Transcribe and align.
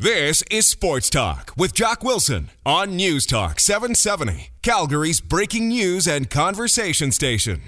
This 0.00 0.44
is 0.48 0.68
Sports 0.68 1.10
Talk 1.10 1.52
with 1.56 1.74
Jock 1.74 2.04
Wilson 2.04 2.50
on 2.64 2.94
News 2.94 3.26
Talk 3.26 3.58
770, 3.58 4.50
Calgary's 4.62 5.20
breaking 5.20 5.66
news 5.66 6.06
and 6.06 6.30
conversation 6.30 7.10
station. 7.10 7.62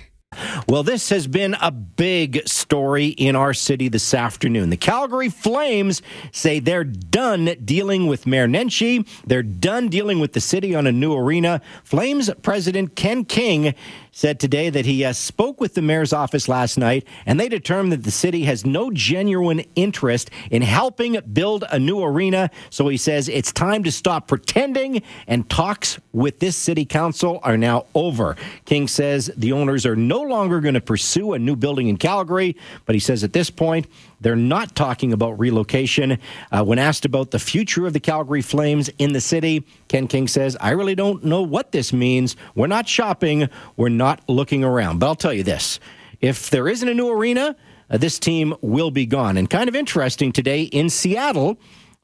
Well, 0.68 0.84
this 0.84 1.08
has 1.08 1.26
been 1.26 1.56
a 1.60 1.72
big 1.72 2.46
story 2.46 3.08
in 3.08 3.34
our 3.34 3.52
city 3.52 3.88
this 3.88 4.14
afternoon. 4.14 4.70
The 4.70 4.76
Calgary 4.76 5.28
Flames 5.28 6.02
say 6.30 6.60
they're 6.60 6.84
done 6.84 7.56
dealing 7.64 8.06
with 8.06 8.28
Mayor 8.28 8.46
Nenshi. 8.46 9.04
They're 9.26 9.42
done 9.42 9.88
dealing 9.88 10.20
with 10.20 10.32
the 10.32 10.40
city 10.40 10.72
on 10.74 10.86
a 10.86 10.92
new 10.92 11.16
arena. 11.16 11.60
Flames 11.82 12.30
president 12.42 12.94
Ken 12.94 13.24
King 13.24 13.74
said 14.12 14.40
today 14.40 14.70
that 14.70 14.86
he 14.86 15.04
uh, 15.04 15.12
spoke 15.12 15.60
with 15.60 15.74
the 15.74 15.82
mayor's 15.82 16.12
office 16.12 16.48
last 16.48 16.76
night 16.76 17.06
and 17.26 17.38
they 17.38 17.48
determined 17.48 17.92
that 17.92 18.02
the 18.02 18.10
city 18.10 18.44
has 18.44 18.66
no 18.66 18.90
genuine 18.90 19.64
interest 19.76 20.30
in 20.50 20.62
helping 20.62 21.18
build 21.32 21.64
a 21.70 21.78
new 21.78 22.02
arena. 22.02 22.50
So 22.70 22.88
he 22.88 22.96
says 22.96 23.28
it's 23.28 23.52
time 23.52 23.84
to 23.84 23.92
stop 23.92 24.28
pretending 24.28 25.02
and 25.26 25.48
talks 25.48 25.98
with 26.12 26.40
this 26.40 26.56
city 26.56 26.84
council 26.84 27.40
are 27.42 27.56
now 27.56 27.86
over. 27.94 28.36
King 28.64 28.88
says 28.88 29.30
the 29.36 29.52
owners 29.52 29.86
are 29.86 29.96
no 29.96 30.19
longer 30.22 30.60
going 30.60 30.74
to 30.74 30.80
pursue 30.80 31.32
a 31.32 31.38
new 31.38 31.56
building 31.56 31.88
in 31.88 31.96
Calgary, 31.96 32.56
but 32.86 32.94
he 32.94 33.00
says 33.00 33.24
at 33.24 33.32
this 33.32 33.50
point 33.50 33.86
they're 34.20 34.36
not 34.36 34.74
talking 34.74 35.12
about 35.12 35.38
relocation. 35.38 36.18
Uh, 36.52 36.64
when 36.64 36.78
asked 36.78 37.04
about 37.04 37.30
the 37.30 37.38
future 37.38 37.86
of 37.86 37.92
the 37.92 38.00
Calgary 38.00 38.42
Flames 38.42 38.90
in 38.98 39.12
the 39.12 39.20
city, 39.20 39.64
Ken 39.88 40.06
King 40.06 40.28
says, 40.28 40.56
I 40.60 40.70
really 40.70 40.94
don't 40.94 41.24
know 41.24 41.42
what 41.42 41.72
this 41.72 41.92
means. 41.92 42.36
We're 42.54 42.66
not 42.66 42.88
shopping, 42.88 43.48
we're 43.76 43.88
not 43.88 44.28
looking 44.28 44.64
around. 44.64 44.98
But 44.98 45.06
I'll 45.06 45.14
tell 45.14 45.32
you 45.34 45.42
this 45.42 45.80
if 46.20 46.50
there 46.50 46.68
isn't 46.68 46.88
a 46.88 46.94
new 46.94 47.10
arena, 47.10 47.56
uh, 47.90 47.96
this 47.96 48.18
team 48.18 48.54
will 48.60 48.90
be 48.90 49.06
gone. 49.06 49.36
And 49.36 49.48
kind 49.48 49.68
of 49.68 49.74
interesting 49.74 50.32
today 50.32 50.62
in 50.62 50.90
Seattle, 50.90 51.58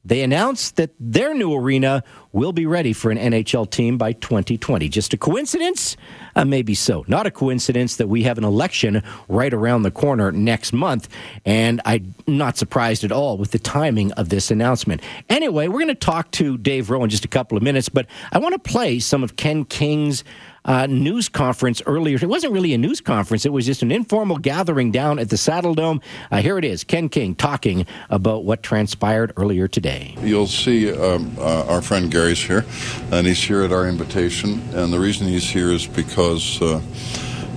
they 0.07 0.21
announced 0.21 0.77
that 0.77 0.91
their 0.99 1.33
new 1.33 1.53
arena 1.53 2.01
will 2.31 2.53
be 2.53 2.65
ready 2.65 2.93
for 2.93 3.11
an 3.11 3.17
NHL 3.17 3.69
team 3.69 3.97
by 3.97 4.13
2020. 4.13 4.87
Just 4.87 5.13
a 5.13 5.17
coincidence? 5.17 5.97
Uh, 6.35 6.45
maybe 6.45 6.73
so. 6.73 7.03
Not 7.07 7.25
a 7.25 7.31
coincidence 7.31 7.97
that 7.97 8.07
we 8.07 8.23
have 8.23 8.37
an 8.37 8.45
election 8.45 9.03
right 9.27 9.53
around 9.53 9.83
the 9.83 9.91
corner 9.91 10.31
next 10.31 10.71
month. 10.71 11.09
And 11.45 11.81
I'm 11.83 12.15
not 12.25 12.57
surprised 12.57 13.03
at 13.03 13.11
all 13.11 13.37
with 13.37 13.51
the 13.51 13.59
timing 13.59 14.13
of 14.13 14.29
this 14.29 14.49
announcement. 14.49 15.01
Anyway, 15.27 15.67
we're 15.67 15.79
going 15.79 15.87
to 15.87 15.95
talk 15.95 16.31
to 16.31 16.57
Dave 16.57 16.89
Rowe 16.89 17.03
in 17.03 17.09
just 17.09 17.25
a 17.25 17.29
couple 17.29 17.57
of 17.57 17.63
minutes, 17.63 17.89
but 17.89 18.07
I 18.31 18.39
want 18.39 18.53
to 18.53 18.59
play 18.59 18.99
some 18.99 19.23
of 19.23 19.35
Ken 19.35 19.65
King's 19.65 20.23
uh, 20.67 20.85
news 20.85 21.29
conference 21.29 21.81
earlier. 21.85 22.17
It 22.21 22.29
wasn't 22.29 22.53
really 22.53 22.73
a 22.73 22.77
news 22.77 23.01
conference, 23.01 23.45
it 23.45 23.53
was 23.53 23.65
just 23.65 23.81
an 23.81 23.91
informal 23.91 24.37
gathering 24.37 24.91
down 24.91 25.17
at 25.17 25.29
the 25.29 25.35
Saddledome. 25.35 26.01
Uh, 26.29 26.41
here 26.41 26.57
it 26.57 26.65
is 26.65 26.83
Ken 26.83 27.09
King 27.09 27.33
talking 27.33 27.85
about 28.09 28.43
what 28.43 28.61
transpired 28.61 29.33
earlier 29.37 29.67
today. 29.67 30.15
You'll 30.21 30.47
see 30.47 30.91
um, 30.91 31.35
uh, 31.39 31.65
our 31.67 31.81
friend 31.81 32.11
Gary's 32.11 32.39
here, 32.39 32.65
and 33.11 33.25
he's 33.25 33.41
here 33.41 33.63
at 33.63 33.71
our 33.71 33.87
invitation. 33.87 34.61
And 34.73 34.93
the 34.93 34.99
reason 34.99 35.27
he's 35.27 35.49
here 35.49 35.71
is 35.71 35.87
because 35.87 36.61
uh, 36.61 36.81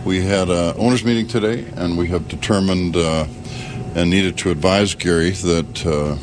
we 0.05 0.22
had 0.22 0.48
an 0.48 0.75
owners 0.78 1.05
meeting 1.05 1.27
today, 1.27 1.66
and 1.77 1.98
we 1.98 2.06
have 2.08 2.28
determined 2.28 2.97
uh, 2.97 3.27
and 3.94 4.08
needed 4.08 4.38
to 4.38 4.50
advise 4.50 4.94
Gary 4.94 5.31
that 5.31 5.86
uh, 5.86 6.16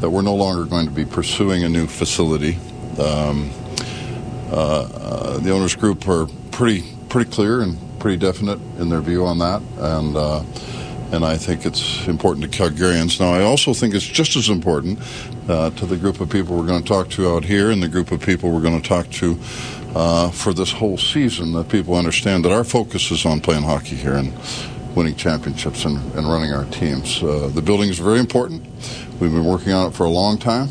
that 0.00 0.10
we're 0.10 0.22
no 0.22 0.34
longer 0.34 0.64
going 0.64 0.86
to 0.86 0.92
be 0.92 1.04
pursuing 1.04 1.62
a 1.62 1.68
new 1.68 1.86
facility. 1.86 2.58
Um, 2.98 3.50
the 4.54 5.50
owners 5.50 5.74
group 5.74 6.08
are 6.08 6.26
pretty 6.50 6.84
pretty 7.08 7.30
clear 7.30 7.60
and 7.60 7.78
pretty 8.00 8.16
definite 8.16 8.60
in 8.78 8.88
their 8.88 9.00
view 9.00 9.24
on 9.24 9.38
that, 9.38 9.62
and 9.78 10.16
uh, 10.16 10.42
and 11.12 11.24
I 11.24 11.36
think 11.36 11.64
it's 11.64 12.06
important 12.08 12.50
to 12.50 12.62
Calgarians. 12.62 13.20
Now, 13.20 13.32
I 13.32 13.42
also 13.42 13.72
think 13.72 13.94
it's 13.94 14.04
just 14.04 14.36
as 14.36 14.48
important 14.48 14.98
uh, 15.48 15.70
to 15.70 15.86
the 15.86 15.96
group 15.96 16.20
of 16.20 16.28
people 16.28 16.56
we're 16.56 16.66
going 16.66 16.82
to 16.82 16.88
talk 16.88 17.08
to 17.10 17.28
out 17.30 17.44
here 17.44 17.70
and 17.70 17.82
the 17.82 17.88
group 17.88 18.10
of 18.10 18.20
people 18.20 18.50
we're 18.50 18.62
going 18.62 18.80
to 18.80 18.88
talk 18.88 19.08
to 19.10 19.38
uh, 19.94 20.30
for 20.30 20.52
this 20.52 20.72
whole 20.72 20.98
season 20.98 21.52
that 21.52 21.68
people 21.68 21.94
understand 21.94 22.44
that 22.44 22.52
our 22.52 22.64
focus 22.64 23.10
is 23.10 23.24
on 23.24 23.40
playing 23.40 23.62
hockey 23.62 23.94
here 23.94 24.14
and 24.14 24.32
winning 24.96 25.14
championships 25.14 25.84
and, 25.84 25.98
and 26.14 26.26
running 26.28 26.52
our 26.52 26.64
teams. 26.66 27.22
Uh, 27.22 27.48
the 27.54 27.62
building 27.62 27.88
is 27.88 27.98
very 27.98 28.18
important. 28.18 28.64
We've 29.20 29.32
been 29.32 29.44
working 29.44 29.72
on 29.72 29.88
it 29.88 29.94
for 29.94 30.04
a 30.04 30.10
long 30.10 30.38
time. 30.38 30.68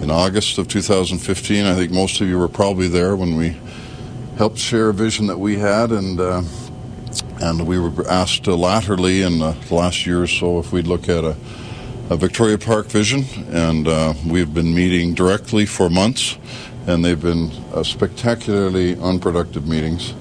In 0.00 0.12
August 0.12 0.58
of 0.58 0.68
2015. 0.68 1.66
I 1.66 1.74
think 1.74 1.90
most 1.90 2.20
of 2.20 2.28
you 2.28 2.38
were 2.38 2.48
probably 2.48 2.86
there 2.86 3.16
when 3.16 3.36
we 3.36 3.56
helped 4.36 4.58
share 4.58 4.90
a 4.90 4.94
vision 4.94 5.26
that 5.26 5.38
we 5.38 5.58
had, 5.58 5.90
and 5.90 6.20
uh, 6.20 6.42
and 7.40 7.66
we 7.66 7.80
were 7.80 8.08
asked 8.08 8.46
uh, 8.46 8.54
laterally 8.54 9.22
in 9.22 9.40
the 9.40 9.56
last 9.70 10.06
year 10.06 10.22
or 10.22 10.28
so 10.28 10.60
if 10.60 10.72
we'd 10.72 10.86
look 10.86 11.08
at 11.08 11.24
a, 11.24 11.36
a 12.10 12.16
Victoria 12.16 12.56
Park 12.58 12.86
vision, 12.86 13.24
and 13.50 13.88
uh, 13.88 14.14
we've 14.24 14.54
been 14.54 14.72
meeting 14.72 15.14
directly 15.14 15.66
for 15.66 15.90
months, 15.90 16.38
and 16.86 17.04
they've 17.04 17.20
been 17.20 17.50
uh, 17.74 17.82
spectacularly 17.82 18.96
unproductive 19.00 19.66
meetings, 19.66 20.14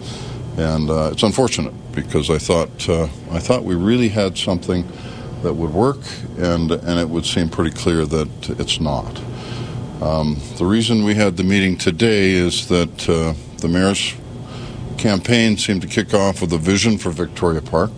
and 0.58 0.90
uh, 0.90 1.12
it's 1.12 1.22
unfortunate 1.22 1.74
because 1.92 2.32
I 2.32 2.40
thought 2.40 2.90
uh, 2.90 3.04
I 3.32 3.38
thought 3.38 3.64
we 3.64 3.76
really 3.76 4.10
had 4.10 4.40
something 4.40 4.88
that 5.44 5.54
would 5.54 5.72
work, 5.72 6.00
and 6.40 6.72
and 6.72 7.00
it 7.00 7.08
would 7.08 7.28
seem 7.28 7.48
pretty 7.48 7.78
clear 7.78 8.08
that 8.08 8.50
it's 8.60 8.80
not. 8.80 9.22
Um, 10.02 10.38
the 10.58 10.66
reason 10.66 11.04
we 11.04 11.16
had 11.16 11.38
the 11.38 11.44
meeting 11.44 11.76
today 11.76 12.34
is 12.34 12.68
that 12.68 13.10
uh, 13.10 13.34
the 13.58 13.68
mayor's 13.68 14.14
campaign 15.00 15.58
seemed 15.58 15.82
to 15.82 15.88
kick 15.88 16.14
off 16.14 16.40
with 16.40 16.54
a 16.54 16.58
vision 16.60 17.00
for 17.00 17.10
Victoria 17.10 17.64
Park 17.64 17.90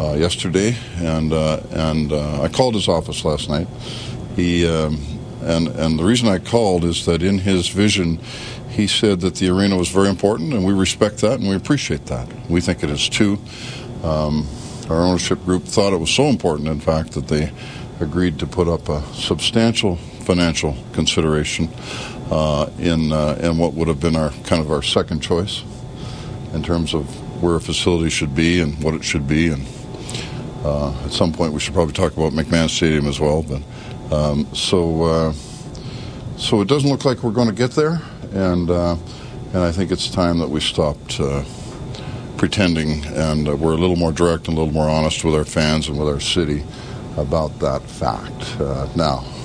uh, 0.00 0.14
yesterday, 0.14 0.76
and 0.96 1.32
uh, 1.32 1.60
and 1.70 2.12
uh, 2.12 2.42
I 2.42 2.48
called 2.48 2.74
his 2.74 2.88
office 2.88 3.24
last 3.24 3.48
night. 3.48 3.68
He 4.34 4.66
um, 4.66 5.00
and 5.42 5.68
and 5.68 5.96
the 5.96 6.02
reason 6.02 6.26
I 6.26 6.38
called 6.38 6.82
is 6.82 7.06
that 7.06 7.22
in 7.22 7.38
his 7.38 7.68
vision, 7.68 8.18
he 8.70 8.88
said 8.88 9.20
that 9.20 9.36
the 9.36 9.48
arena 9.48 9.76
was 9.76 9.88
very 9.88 10.08
important, 10.08 10.54
and 10.54 10.66
we 10.66 10.72
respect 10.72 11.18
that 11.18 11.38
and 11.38 11.48
we 11.48 11.54
appreciate 11.54 12.06
that. 12.06 12.28
We 12.50 12.60
think 12.60 12.82
it 12.82 12.90
is 12.90 13.08
too. 13.08 13.38
Um, 14.02 14.44
our 14.90 15.02
ownership 15.02 15.44
group 15.44 15.62
thought 15.62 15.92
it 15.92 16.00
was 16.00 16.10
so 16.10 16.24
important, 16.24 16.68
in 16.68 16.80
fact, 16.80 17.12
that 17.12 17.28
they 17.28 17.52
agreed 18.00 18.40
to 18.40 18.46
put 18.46 18.66
up 18.66 18.88
a 18.88 19.02
substantial 19.14 20.00
financial 20.26 20.76
consideration 20.92 21.68
uh, 22.30 22.68
in 22.78 23.12
uh, 23.12 23.38
in 23.40 23.56
what 23.56 23.74
would 23.74 23.88
have 23.88 24.00
been 24.00 24.16
our 24.16 24.30
kind 24.44 24.60
of 24.60 24.70
our 24.70 24.82
second 24.82 25.20
choice 25.20 25.62
in 26.52 26.62
terms 26.62 26.94
of 26.94 27.04
where 27.42 27.56
a 27.56 27.60
facility 27.60 28.10
should 28.10 28.34
be 28.34 28.60
and 28.60 28.82
what 28.82 28.94
it 28.94 29.04
should 29.04 29.28
be. 29.28 29.48
And 29.50 29.66
uh, 30.64 30.92
at 31.04 31.12
some 31.12 31.32
point, 31.32 31.52
we 31.52 31.60
should 31.60 31.74
probably 31.74 31.94
talk 31.94 32.16
about 32.16 32.32
McMahon 32.32 32.68
Stadium 32.68 33.06
as 33.06 33.20
well. 33.20 33.42
But 33.42 33.62
um, 34.12 34.52
so 34.54 35.04
uh, 35.04 35.32
so 36.36 36.60
it 36.60 36.68
doesn't 36.68 36.90
look 36.90 37.04
like 37.04 37.22
we're 37.22 37.30
going 37.30 37.48
to 37.48 37.54
get 37.54 37.70
there, 37.72 38.00
and 38.32 38.68
uh, 38.68 38.96
and 39.52 39.58
I 39.58 39.70
think 39.70 39.92
it's 39.92 40.10
time 40.10 40.38
that 40.38 40.48
we 40.48 40.60
stopped. 40.60 41.20
Uh, 41.20 41.44
pretending 42.36 43.02
and 43.14 43.48
we're 43.60 43.72
a 43.72 43.78
little 43.78 43.96
more 43.96 44.12
direct 44.12 44.46
and 44.46 44.58
a 44.58 44.60
little 44.60 44.74
more 44.74 44.90
honest 44.90 45.24
with 45.24 45.34
our 45.34 45.42
fans 45.46 45.88
and 45.88 45.98
with 45.98 46.06
our 46.06 46.20
city 46.20 46.62
about 47.16 47.58
that 47.60 47.80
fact. 47.80 48.58
now, 48.94 49.24
uh, 49.24 49.35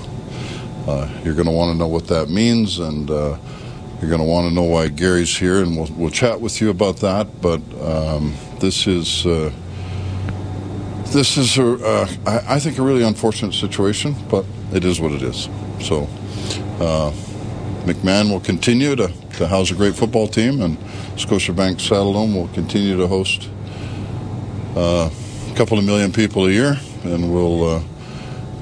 you're 1.23 1.35
going 1.35 1.47
to 1.47 1.51
want 1.51 1.73
to 1.73 1.77
know 1.77 1.87
what 1.87 2.07
that 2.07 2.29
means, 2.29 2.79
and 2.79 3.09
uh, 3.09 3.37
you're 3.99 4.09
going 4.09 4.21
to 4.21 4.27
want 4.27 4.47
to 4.47 4.53
know 4.53 4.63
why 4.63 4.87
Gary's 4.87 5.37
here, 5.37 5.61
and 5.61 5.77
we'll, 5.77 5.89
we'll 5.95 6.09
chat 6.09 6.41
with 6.41 6.59
you 6.59 6.69
about 6.69 6.97
that. 6.97 7.41
But 7.41 7.61
um, 7.81 8.33
this 8.59 8.87
is 8.87 9.25
uh, 9.25 9.51
this 11.11 11.37
is 11.37 11.57
a, 11.57 11.73
uh, 11.85 12.09
I, 12.25 12.55
I, 12.55 12.59
think 12.59 12.77
a 12.77 12.81
really 12.81 13.03
unfortunate 13.03 13.53
situation, 13.53 14.15
but 14.29 14.45
it 14.73 14.85
is 14.85 14.99
what 14.99 15.11
it 15.11 15.21
is. 15.21 15.49
So 15.81 16.07
uh, 16.79 17.11
McMahon 17.85 18.29
will 18.31 18.39
continue 18.39 18.95
to, 18.95 19.11
to 19.37 19.47
house 19.47 19.71
a 19.71 19.75
great 19.75 19.95
football 19.95 20.27
team, 20.27 20.61
and 20.61 20.77
Scotiabank 21.17 21.75
Saddledome 21.75 22.33
will 22.33 22.47
continue 22.49 22.95
to 22.97 23.07
host 23.07 23.49
uh, 24.75 25.09
a 25.51 25.55
couple 25.55 25.77
of 25.77 25.83
million 25.83 26.13
people 26.13 26.45
a 26.47 26.49
year, 26.49 26.79
and 27.03 27.33
we'll 27.33 27.83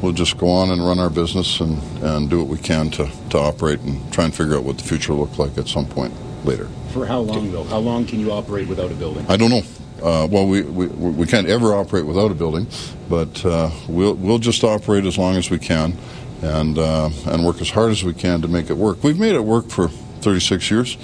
we'll 0.01 0.13
just 0.13 0.37
go 0.37 0.47
on 0.47 0.71
and 0.71 0.85
run 0.85 0.99
our 0.99 1.09
business 1.09 1.59
and, 1.59 1.81
and 2.03 2.29
do 2.29 2.39
what 2.39 2.47
we 2.47 2.57
can 2.57 2.89
to, 2.91 3.09
to 3.29 3.37
operate 3.37 3.79
and 3.81 4.11
try 4.13 4.25
and 4.25 4.33
figure 4.33 4.55
out 4.55 4.63
what 4.63 4.77
the 4.77 4.83
future 4.83 5.13
will 5.13 5.25
look 5.25 5.37
like 5.37 5.57
at 5.57 5.67
some 5.67 5.85
point 5.85 6.13
later. 6.45 6.67
For 6.93 7.05
how 7.05 7.19
long, 7.19 7.51
though? 7.51 7.63
How 7.65 7.79
long 7.79 8.05
can 8.05 8.19
you 8.19 8.31
operate 8.31 8.67
without 8.67 8.91
a 8.91 8.95
building? 8.95 9.25
I 9.29 9.37
don't 9.37 9.49
know. 9.49 9.63
Uh, 10.01 10.27
well, 10.31 10.47
we, 10.47 10.61
we, 10.61 10.87
we 10.87 11.25
can't 11.25 11.47
ever 11.47 11.75
operate 11.75 12.05
without 12.05 12.31
a 12.31 12.33
building, 12.33 12.67
but 13.09 13.45
uh, 13.45 13.69
we'll, 13.89 14.13
we'll 14.15 14.39
just 14.39 14.63
operate 14.63 15.05
as 15.05 15.17
long 15.17 15.35
as 15.35 15.49
we 15.49 15.59
can 15.59 15.97
and, 16.41 16.77
uh, 16.77 17.09
and 17.25 17.45
work 17.45 17.59
as 17.59 17.69
hard 17.69 17.91
as 17.91 18.03
we 18.03 18.13
can 18.13 18.41
to 18.41 18.47
make 18.47 18.69
it 18.69 18.77
work. 18.77 19.03
We've 19.03 19.19
made 19.19 19.35
it 19.35 19.43
work 19.43 19.69
for 19.69 19.89
36 19.89 20.71
years 20.71 20.97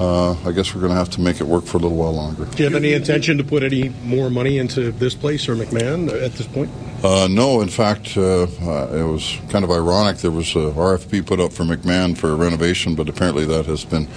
uh, 0.00 0.32
I 0.44 0.52
guess 0.52 0.74
we're 0.74 0.80
going 0.80 0.92
to 0.92 0.98
have 0.98 1.10
to 1.10 1.20
make 1.20 1.40
it 1.40 1.44
work 1.44 1.64
for 1.64 1.78
a 1.78 1.80
little 1.80 1.96
while 1.96 2.12
longer. 2.12 2.44
Do 2.44 2.58
you 2.58 2.64
have 2.64 2.74
any 2.74 2.92
intention 2.92 3.36
to 3.38 3.44
put 3.44 3.62
any 3.62 3.88
more 4.04 4.30
money 4.30 4.58
into 4.58 4.92
this 4.92 5.14
place 5.14 5.48
or 5.48 5.56
McMahon 5.56 6.08
at 6.22 6.32
this 6.32 6.46
point? 6.46 6.70
Uh, 7.02 7.28
no, 7.28 7.60
in 7.60 7.68
fact, 7.68 8.16
uh, 8.16 8.42
uh 8.42 8.88
it 8.92 9.04
was 9.04 9.38
kind 9.50 9.64
of 9.64 9.70
ironic. 9.70 10.18
There 10.18 10.30
was 10.30 10.54
a 10.54 10.70
RFP 10.70 11.26
put 11.26 11.40
up 11.40 11.52
for 11.52 11.64
McMahon 11.64 12.16
for 12.16 12.34
renovation, 12.36 12.94
but 12.94 13.08
apparently 13.08 13.44
that 13.46 13.66
has 13.66 13.84
been 13.84 14.08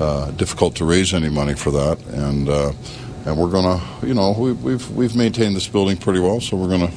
uh, 0.00 0.30
difficult 0.32 0.76
to 0.76 0.84
raise 0.84 1.12
any 1.12 1.28
money 1.28 1.54
for 1.54 1.70
that. 1.70 1.98
And 2.08 2.48
uh, 2.48 2.72
and 3.26 3.36
we're 3.36 3.50
going 3.50 3.78
to, 3.78 4.06
you 4.06 4.14
know, 4.14 4.32
we, 4.32 4.52
we've 4.52 4.90
we've 4.90 5.16
maintained 5.16 5.54
this 5.54 5.68
building 5.68 5.98
pretty 5.98 6.20
well, 6.20 6.40
so 6.40 6.56
we're 6.56 6.68
going 6.68 6.86
to 6.88 6.92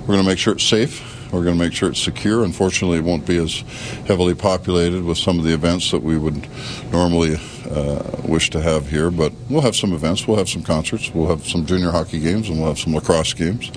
we're 0.00 0.14
going 0.14 0.22
to 0.22 0.28
make 0.28 0.38
sure 0.38 0.54
it's 0.54 0.64
safe 0.64 1.17
We're 1.32 1.44
going 1.44 1.58
to 1.58 1.64
make 1.64 1.72
sure 1.72 1.90
it's 1.90 2.02
secure. 2.02 2.42
Unfortunately, 2.44 2.98
it 2.98 3.04
won't 3.04 3.26
be 3.26 3.36
as 3.36 3.60
heavily 4.06 4.34
populated 4.34 5.04
with 5.04 5.18
some 5.18 5.38
of 5.38 5.44
the 5.44 5.52
events 5.52 5.90
that 5.90 6.02
we 6.02 6.16
would 6.16 6.46
normally 6.90 7.36
uh, 7.70 8.02
wish 8.24 8.50
to 8.50 8.60
have 8.60 8.88
here. 8.88 9.10
But 9.10 9.32
we'll 9.50 9.60
have 9.60 9.76
some 9.76 9.92
events. 9.92 10.26
We'll 10.26 10.38
have 10.38 10.48
some 10.48 10.62
concerts. 10.62 11.12
We'll 11.12 11.28
have 11.28 11.46
some 11.46 11.66
junior 11.66 11.90
hockey 11.90 12.20
games, 12.20 12.48
and 12.48 12.58
we'll 12.58 12.68
have 12.68 12.78
some 12.78 12.94
lacrosse 12.94 13.34
games. 13.34 13.70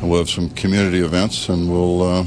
And 0.00 0.10
we'll 0.10 0.18
have 0.18 0.30
some 0.30 0.50
community 0.50 1.00
events, 1.00 1.48
and 1.48 1.70
we'll 1.70 2.02
uh, 2.02 2.24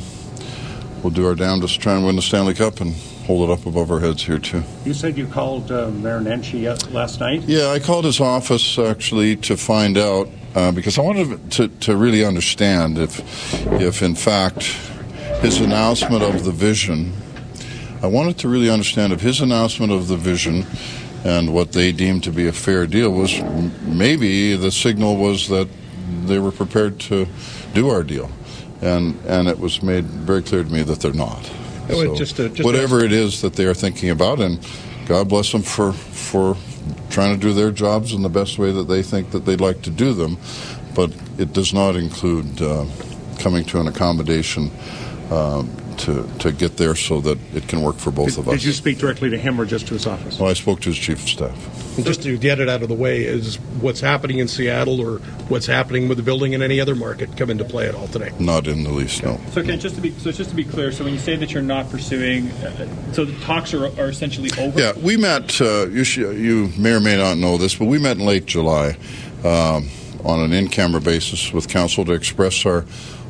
we'll 1.03 1.13
do 1.13 1.27
our 1.27 1.35
damnedest 1.35 1.75
to 1.75 1.79
try 1.79 1.95
and 1.95 2.05
win 2.05 2.15
the 2.15 2.21
Stanley 2.21 2.55
Cup 2.55 2.81
and 2.81 2.95
hold 3.29 3.47
it 3.47 3.53
up 3.53 3.63
above 3.67 3.91
our 3.91 3.99
heads 3.99 4.23
here 4.23 4.39
too. 4.39 4.63
You 4.85 4.95
said 4.95 5.15
you 5.15 5.27
called 5.27 5.71
uh, 5.71 5.91
Mayor 5.91 6.19
Nenshi 6.19 6.65
last 6.91 7.19
night. 7.19 7.43
Yeah, 7.43 7.67
I 7.67 7.77
called 7.77 8.05
his 8.05 8.19
office 8.19 8.79
actually 8.79 9.35
to 9.35 9.55
find 9.55 9.99
out 9.99 10.27
uh, 10.55 10.71
because 10.71 10.97
I 10.97 11.03
wanted 11.03 11.51
to, 11.51 11.67
to 11.67 11.95
really 11.95 12.25
understand 12.25 12.97
if, 12.97 13.21
if 13.73 14.01
in 14.01 14.15
fact 14.15 14.63
his 15.43 15.61
announcement 15.61 16.23
of 16.23 16.43
the 16.43 16.51
vision, 16.51 17.13
I 18.01 18.07
wanted 18.07 18.39
to 18.39 18.49
really 18.49 18.67
understand 18.67 19.13
if 19.13 19.21
his 19.21 19.41
announcement 19.41 19.91
of 19.91 20.07
the 20.07 20.17
vision 20.17 20.65
and 21.23 21.53
what 21.53 21.73
they 21.73 21.91
deemed 21.91 22.23
to 22.23 22.31
be 22.31 22.47
a 22.47 22.51
fair 22.51 22.87
deal 22.87 23.11
was 23.11 23.39
maybe 23.83 24.55
the 24.55 24.71
signal 24.71 25.17
was 25.17 25.49
that 25.49 25.67
they 26.25 26.39
were 26.39 26.51
prepared 26.51 26.99
to 27.01 27.27
do 27.75 27.89
our 27.89 28.01
deal. 28.01 28.31
And, 28.81 29.19
and 29.27 29.47
it 29.47 29.59
was 29.59 29.83
made 29.83 30.05
very 30.05 30.41
clear 30.41 30.63
to 30.63 30.69
me 30.71 30.81
that 30.81 30.99
they're 31.01 31.13
not. 31.13 31.47
So 31.89 32.15
just, 32.15 32.39
uh, 32.39 32.49
just 32.49 32.63
whatever 32.63 33.03
it 33.03 33.11
is 33.11 33.41
that 33.41 33.53
they 33.53 33.65
are 33.65 33.73
thinking 33.73 34.09
about, 34.09 34.39
and 34.39 34.59
God 35.05 35.27
bless 35.27 35.51
them 35.51 35.61
for, 35.61 35.93
for 35.93 36.55
trying 37.09 37.33
to 37.33 37.39
do 37.39 37.53
their 37.53 37.71
jobs 37.71 38.13
in 38.13 38.21
the 38.21 38.29
best 38.29 38.59
way 38.59 38.71
that 38.71 38.83
they 38.83 39.01
think 39.01 39.31
that 39.31 39.45
they'd 39.45 39.61
like 39.61 39.81
to 39.83 39.89
do 39.89 40.13
them, 40.13 40.37
but 40.95 41.11
it 41.37 41.53
does 41.53 41.73
not 41.73 41.95
include 41.95 42.61
uh, 42.61 42.85
coming 43.39 43.63
to 43.65 43.79
an 43.79 43.87
accommodation 43.87 44.69
um, 45.31 45.69
to, 45.99 46.27
to 46.39 46.51
get 46.51 46.77
there 46.77 46.95
so 46.95 47.21
that 47.21 47.37
it 47.53 47.67
can 47.67 47.81
work 47.81 47.97
for 47.97 48.11
both 48.11 48.29
did, 48.29 48.39
of 48.39 48.47
us. 48.47 48.55
Did 48.55 48.63
you 48.63 48.73
speak 48.73 48.97
directly 48.97 49.29
to 49.29 49.37
him 49.37 49.59
or 49.59 49.65
just 49.65 49.87
to 49.87 49.93
his 49.93 50.07
office? 50.07 50.39
Well, 50.39 50.49
I 50.49 50.53
spoke 50.53 50.81
to 50.81 50.89
his 50.89 50.97
chief 50.97 51.21
of 51.21 51.29
staff. 51.29 51.97
And 51.97 52.05
just 52.05 52.23
to 52.23 52.37
get 52.37 52.59
it 52.59 52.69
out 52.69 52.81
of 52.81 52.89
the 52.89 52.95
way, 52.95 53.23
is 53.23 53.57
what's 53.81 53.99
happening 53.99 54.39
in 54.39 54.47
Seattle 54.47 55.01
or 55.01 55.19
what's 55.49 55.65
happening 55.65 56.07
with 56.07 56.17
the 56.17 56.23
building 56.23 56.53
in 56.53 56.61
any 56.61 56.79
other 56.79 56.95
market 56.95 57.35
come 57.35 57.49
into 57.49 57.65
play 57.65 57.87
at 57.87 57.95
all 57.95 58.07
today? 58.07 58.31
Not 58.39 58.67
in 58.67 58.83
the 58.83 58.91
least, 58.91 59.23
no. 59.23 59.39
So, 59.51 59.63
Ken, 59.63 59.79
just 59.79 59.95
to 59.95 60.01
be 60.01 60.11
so 60.11 60.31
just 60.31 60.49
to 60.49 60.55
be 60.55 60.63
clear, 60.63 60.91
so 60.91 61.03
when 61.03 61.13
you 61.13 61.19
say 61.19 61.35
that 61.35 61.51
you're 61.51 61.61
not 61.61 61.89
pursuing, 61.89 62.49
uh, 62.51 63.13
so 63.13 63.25
the 63.25 63.37
talks 63.41 63.73
are, 63.73 63.87
are 63.99 64.09
essentially 64.09 64.49
over. 64.57 64.79
Yeah, 64.79 64.93
we 64.97 65.17
met. 65.17 65.59
Uh, 65.59 65.87
you, 65.87 66.03
you 66.31 66.71
may 66.77 66.93
or 66.93 66.99
may 66.99 67.17
not 67.17 67.37
know 67.37 67.57
this, 67.57 67.75
but 67.75 67.85
we 67.85 67.99
met 67.99 68.17
in 68.17 68.25
late 68.25 68.45
July 68.45 68.97
um, 69.43 69.89
on 70.23 70.39
an 70.39 70.53
in-camera 70.53 71.01
basis 71.01 71.51
with 71.51 71.67
council 71.67 72.05
to 72.05 72.13
express 72.13 72.65
our 72.65 72.85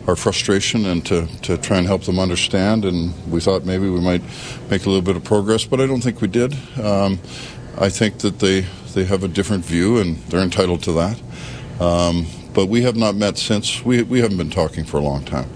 our 0.10 0.16
frustration 0.16 0.86
and 0.86 1.06
to, 1.06 1.28
to 1.44 1.58
try 1.58 1.78
and 1.78 1.86
help 1.86 2.04
them 2.04 2.20
understand. 2.20 2.84
And 2.84 3.14
we 3.32 3.40
thought 3.40 3.64
maybe 3.64 3.90
we 3.90 4.02
might 4.02 4.24
make 4.70 4.86
a 4.86 4.90
little 4.90 5.04
bit 5.04 5.16
of 5.16 5.24
progress, 5.24 5.66
but 5.66 5.80
I 5.80 5.86
don't 5.86 6.02
think 6.02 6.20
we 6.20 6.28
did. 6.28 6.54
Um, 6.80 7.20
I 7.78 7.90
think 7.90 8.20
that 8.20 8.40
they, 8.40 8.62
they 8.94 9.06
have 9.06 9.24
a 9.24 9.28
different 9.28 9.64
view, 9.64 10.00
and 10.00 10.18
they're 10.24 10.42
entitled 10.42 10.84
to 10.84 10.92
that. 10.94 11.22
Um, 11.80 12.26
but 12.54 12.66
we 12.66 12.82
have 12.82 12.98
not 12.98 13.16
met 13.16 13.38
since. 13.38 13.86
We, 13.86 14.02
we 14.02 14.20
haven't 14.20 14.38
been 14.38 14.50
talking 14.50 14.84
for 14.84 14.98
a 14.98 15.02
long 15.02 15.24
time. 15.24 15.50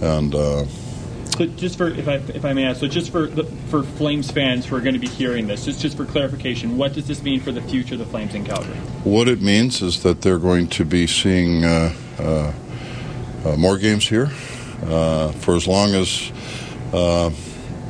And. 0.00 0.34
Uh, 0.34 0.64
so 1.36 1.46
just 1.46 1.78
for 1.78 1.88
if 1.88 2.06
I 2.06 2.16
if 2.34 2.44
I 2.44 2.52
may 2.52 2.64
ask, 2.64 2.80
so 2.80 2.86
just 2.86 3.10
for 3.10 3.26
the, 3.26 3.44
for 3.44 3.82
Flames 3.82 4.30
fans 4.30 4.66
who 4.66 4.76
are 4.76 4.80
going 4.80 4.92
to 4.92 5.00
be 5.00 5.08
hearing 5.08 5.46
this, 5.46 5.64
just 5.64 5.80
just 5.80 5.96
for 5.96 6.04
clarification, 6.04 6.76
what 6.76 6.92
does 6.92 7.06
this 7.06 7.22
mean 7.22 7.40
for 7.40 7.50
the 7.50 7.62
future 7.62 7.94
of 7.94 8.00
the 8.00 8.04
Flames 8.04 8.34
in 8.34 8.44
Calgary? 8.44 8.74
What 9.04 9.26
it 9.26 9.40
means 9.40 9.80
is 9.80 10.02
that 10.02 10.20
they're 10.20 10.38
going 10.38 10.66
to 10.68 10.84
be 10.84 11.06
seeing 11.06 11.64
uh, 11.64 11.94
uh, 12.18 12.22
uh, 12.22 12.52
more 13.56 13.78
games 13.78 14.08
here 14.08 14.30
uh, 14.84 15.32
for 15.32 15.56
as 15.56 15.66
long 15.66 15.94
as 15.94 16.32
uh, 16.92 17.30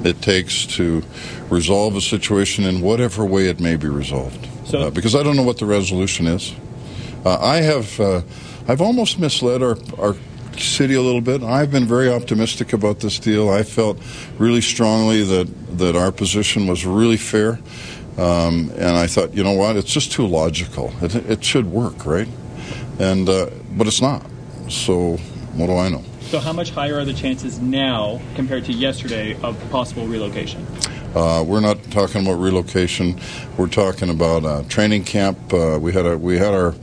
it 0.04 0.20
takes 0.22 0.66
to 0.66 1.02
resolve 1.48 1.96
a 1.96 2.00
situation 2.00 2.64
in 2.64 2.80
whatever 2.80 3.24
way 3.24 3.48
it 3.48 3.60
may 3.60 3.76
be 3.76 3.88
resolved. 3.88 4.48
So, 4.66 4.80
uh, 4.80 4.90
because 4.90 5.14
I 5.14 5.22
don't 5.22 5.36
know 5.36 5.42
what 5.42 5.58
the 5.58 5.66
resolution 5.66 6.26
is. 6.26 6.54
Uh, 7.24 7.38
I 7.40 7.56
have 7.56 8.00
uh, 8.00 8.22
I've 8.66 8.80
almost 8.80 9.18
misled 9.18 9.62
our 9.62 9.76
our 9.98 10.16
city 10.56 10.94
a 10.94 11.02
little 11.02 11.20
bit. 11.20 11.42
I've 11.42 11.70
been 11.70 11.86
very 11.86 12.10
optimistic 12.10 12.72
about 12.72 13.00
this 13.00 13.18
deal. 13.18 13.50
I 13.50 13.62
felt 13.62 13.98
really 14.38 14.60
strongly 14.60 15.22
that 15.24 15.78
that 15.78 15.96
our 15.96 16.12
position 16.12 16.66
was 16.66 16.86
really 16.86 17.16
fair. 17.16 17.58
Um, 18.18 18.70
and 18.76 18.96
I 18.96 19.06
thought, 19.06 19.34
you 19.34 19.42
know 19.42 19.52
what? 19.52 19.76
It's 19.76 19.92
just 19.92 20.12
too 20.12 20.26
logical. 20.26 20.92
It, 21.00 21.14
it 21.14 21.44
should 21.44 21.66
work, 21.66 22.04
right? 22.04 22.28
And 22.98 23.26
but 23.26 23.86
it's 23.86 24.02
not. 24.02 24.24
So 24.68 25.18
what 25.60 25.68
do 25.68 25.76
I 25.76 25.88
know? 25.88 26.02
So, 26.22 26.38
how 26.38 26.52
much 26.52 26.70
higher 26.70 26.98
are 26.98 27.04
the 27.04 27.12
chances 27.12 27.60
now 27.60 28.20
compared 28.34 28.64
to 28.66 28.72
yesterday 28.72 29.40
of 29.42 29.58
possible 29.70 30.06
relocation? 30.06 30.66
Uh, 31.14 31.44
we're 31.46 31.60
not 31.60 31.82
talking 31.90 32.22
about 32.22 32.34
relocation. 32.34 33.20
We're 33.56 33.68
talking 33.68 34.10
about 34.10 34.44
uh, 34.44 34.62
training 34.68 35.04
camp. 35.04 35.52
Uh, 35.52 35.78
we 35.80 35.92
had 35.92 36.06
a 36.06 36.16
we 36.16 36.38
had 36.38 36.54
our 36.54 36.74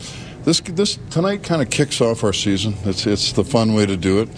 this 0.43 0.59
this 0.61 0.99
tonight 1.09 1.43
kind 1.43 1.61
of 1.61 1.69
kicks 1.69 2.01
off 2.01 2.23
our 2.23 2.33
season. 2.33 2.75
It's 2.83 3.07
it's 3.07 3.31
the 3.31 3.43
fun 3.43 3.73
way 3.73 3.85
to 3.85 3.97
do 3.97 4.19
it. 4.19 4.29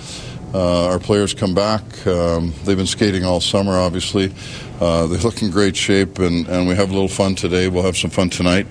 Uh, 0.53 0.87
our 0.87 0.99
players 0.99 1.35
come 1.35 1.53
back. 1.53 1.83
Um, 2.07 2.53
they've 2.63 2.77
been 2.77 2.87
skating 2.87 3.23
all 3.23 3.39
summer, 3.39 3.73
obviously. 3.73 4.33
Uh, 4.81 5.05
they 5.05 5.17
look 5.17 5.43
in 5.43 5.51
great 5.51 5.75
shape, 5.75 6.17
and, 6.17 6.47
and 6.47 6.67
we 6.67 6.73
have 6.73 6.89
a 6.89 6.93
little 6.93 7.07
fun 7.07 7.35
today. 7.35 7.67
We'll 7.67 7.83
have 7.83 7.97
some 7.97 8.09
fun 8.09 8.31
tonight. 8.31 8.65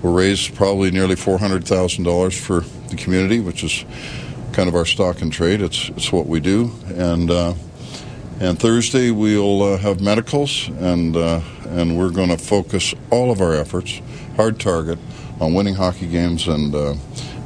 We'll 0.00 0.12
raise 0.12 0.48
probably 0.48 0.92
nearly 0.92 1.16
$400,000 1.16 2.38
for 2.38 2.60
the 2.88 2.96
community, 2.96 3.40
which 3.40 3.64
is 3.64 3.84
kind 4.54 4.68
of 4.68 4.76
our 4.76 4.84
stock 4.84 5.20
and 5.20 5.32
trade. 5.32 5.60
It's 5.60 5.88
it's 5.90 6.12
what 6.12 6.26
we 6.26 6.38
do, 6.38 6.70
and 6.94 7.28
uh, 7.30 7.54
and 8.40 8.58
Thursday 8.58 9.10
we'll 9.10 9.62
uh, 9.62 9.78
have 9.78 10.00
medicals, 10.00 10.68
and 10.78 11.16
uh, 11.16 11.40
and 11.66 11.98
we're 11.98 12.10
going 12.10 12.28
to 12.28 12.38
focus 12.38 12.94
all 13.10 13.32
of 13.32 13.40
our 13.40 13.52
efforts, 13.52 14.00
hard 14.36 14.60
target, 14.60 14.98
on 15.40 15.54
winning 15.54 15.74
hockey 15.74 16.06
games 16.06 16.46
and 16.46 16.72
uh, 16.72 16.94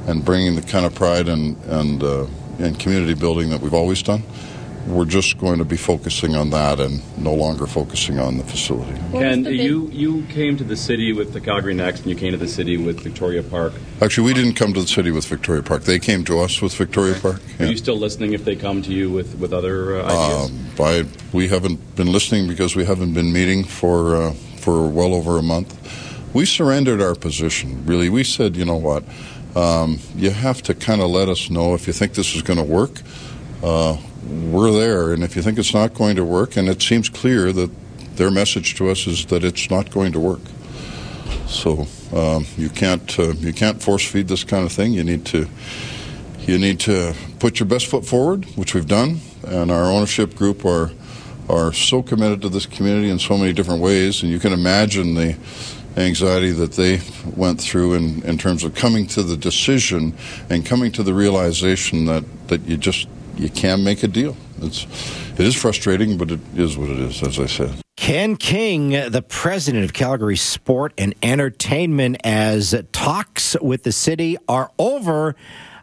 and 0.06 0.22
bringing 0.22 0.54
the 0.54 0.62
kind 0.62 0.84
of 0.84 0.94
pride 0.94 1.28
and 1.28 1.56
and 1.64 2.02
uh, 2.02 2.26
and 2.58 2.78
community 2.78 3.14
building 3.14 3.48
that 3.50 3.60
we've 3.60 3.74
always 3.74 4.02
done 4.02 4.22
we're 4.88 5.04
just 5.04 5.38
going 5.38 5.58
to 5.58 5.64
be 5.64 5.76
focusing 5.76 6.34
on 6.34 6.50
that 6.50 6.80
and 6.80 7.02
no 7.18 7.34
longer 7.34 7.66
focusing 7.66 8.18
on 8.18 8.38
the 8.38 8.44
facility. 8.44 8.98
Ken, 9.12 9.44
you 9.44 9.88
you 9.88 10.22
came 10.26 10.56
to 10.56 10.64
the 10.64 10.76
city 10.76 11.12
with 11.12 11.32
the 11.32 11.40
Calgary 11.40 11.74
Next, 11.74 12.00
and 12.00 12.10
you 12.10 12.16
came 12.16 12.32
to 12.32 12.38
the 12.38 12.48
city 12.48 12.76
with 12.76 13.00
Victoria 13.00 13.42
Park. 13.42 13.74
Actually, 14.00 14.26
we 14.26 14.34
didn't 14.34 14.54
come 14.54 14.72
to 14.72 14.80
the 14.80 14.86
city 14.86 15.10
with 15.10 15.26
Victoria 15.26 15.62
Park. 15.62 15.82
They 15.82 15.98
came 15.98 16.24
to 16.24 16.40
us 16.40 16.62
with 16.62 16.74
Victoria 16.74 17.14
Park. 17.20 17.40
Yeah. 17.58 17.66
Are 17.66 17.70
you 17.70 17.76
still 17.76 17.96
listening 17.96 18.32
if 18.32 18.44
they 18.44 18.56
come 18.56 18.82
to 18.82 18.92
you 18.92 19.10
with 19.10 19.38
with 19.38 19.52
other 19.52 20.00
uh, 20.00 20.04
ideas? 20.04 20.50
Um, 20.50 20.84
I, 20.84 21.06
we 21.32 21.48
haven't 21.48 21.96
been 21.96 22.10
listening 22.10 22.48
because 22.48 22.74
we 22.74 22.84
haven't 22.84 23.12
been 23.12 23.32
meeting 23.32 23.64
for 23.64 24.16
uh, 24.16 24.32
for 24.32 24.88
well 24.88 25.14
over 25.14 25.38
a 25.38 25.42
month. 25.42 25.76
We 26.34 26.44
surrendered 26.44 27.00
our 27.00 27.14
position. 27.14 27.84
Really, 27.86 28.08
we 28.08 28.24
said, 28.24 28.56
you 28.56 28.64
know 28.64 28.76
what. 28.76 29.04
Um, 29.56 29.98
you 30.14 30.30
have 30.30 30.62
to 30.62 30.74
kind 30.74 31.00
of 31.00 31.10
let 31.10 31.28
us 31.28 31.50
know 31.50 31.74
if 31.74 31.86
you 31.86 31.92
think 31.92 32.12
this 32.14 32.36
is 32.36 32.42
going 32.42 32.58
to 32.58 32.64
work. 32.64 33.02
Uh, 33.62 33.96
we're 34.26 34.72
there. 34.72 35.12
And 35.12 35.22
if 35.22 35.36
you 35.36 35.42
think 35.42 35.58
it's 35.58 35.74
not 35.74 35.94
going 35.94 36.16
to 36.16 36.24
work, 36.24 36.56
and 36.56 36.68
it 36.68 36.82
seems 36.82 37.08
clear 37.08 37.52
that 37.52 37.70
their 38.16 38.30
message 38.30 38.74
to 38.76 38.90
us 38.90 39.06
is 39.06 39.26
that 39.26 39.44
it's 39.44 39.70
not 39.70 39.90
going 39.90 40.12
to 40.12 40.20
work. 40.20 40.40
So 41.46 41.86
um, 42.14 42.46
you 42.56 42.68
can't 42.68 43.18
uh, 43.18 43.32
you 43.32 43.52
can't 43.52 43.82
force 43.82 44.06
feed 44.06 44.28
this 44.28 44.44
kind 44.44 44.64
of 44.64 44.72
thing. 44.72 44.92
You 44.92 45.04
need 45.04 45.24
to 45.26 45.48
you 46.40 46.58
need 46.58 46.80
to 46.80 47.14
put 47.38 47.60
your 47.60 47.66
best 47.66 47.86
foot 47.86 48.04
forward, 48.04 48.44
which 48.56 48.74
we've 48.74 48.86
done, 48.86 49.20
and 49.46 49.70
our 49.70 49.84
ownership 49.84 50.34
group 50.34 50.64
are 50.64 50.90
are 51.48 51.72
so 51.72 52.02
committed 52.02 52.42
to 52.42 52.48
this 52.48 52.66
community 52.66 53.08
in 53.08 53.18
so 53.18 53.38
many 53.38 53.52
different 53.52 53.80
ways, 53.80 54.22
and 54.22 54.30
you 54.30 54.38
can 54.38 54.52
imagine 54.52 55.14
the 55.14 55.36
anxiety 55.96 56.52
that 56.52 56.72
they 56.72 57.00
went 57.36 57.60
through 57.60 57.94
in, 57.94 58.22
in 58.24 58.38
terms 58.38 58.64
of 58.64 58.74
coming 58.74 59.06
to 59.06 59.22
the 59.22 59.36
decision 59.36 60.14
and 60.48 60.64
coming 60.64 60.92
to 60.92 61.02
the 61.02 61.12
realization 61.12 62.04
that, 62.04 62.24
that 62.48 62.60
you 62.62 62.76
just 62.76 63.08
you 63.38 63.48
can 63.48 63.84
make 63.84 64.02
a 64.02 64.08
deal. 64.08 64.36
It's 64.60 64.86
it 65.38 65.46
is 65.46 65.54
frustrating, 65.54 66.18
but 66.18 66.30
it 66.30 66.40
is 66.56 66.76
what 66.76 66.90
it 66.90 66.98
is, 66.98 67.22
as 67.22 67.38
I 67.38 67.46
said. 67.46 67.80
Ken 67.96 68.36
King, 68.36 68.90
the 68.90 69.24
president 69.26 69.84
of 69.84 69.92
Calgary 69.92 70.36
Sport 70.36 70.92
and 70.98 71.14
Entertainment, 71.22 72.16
as 72.24 72.74
talks 72.92 73.56
with 73.60 73.82
the 73.82 73.92
city 73.92 74.36
are 74.48 74.70
over. 74.78 75.36